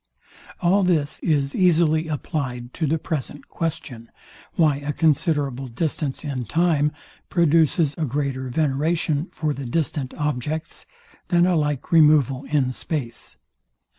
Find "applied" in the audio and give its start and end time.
2.07-2.73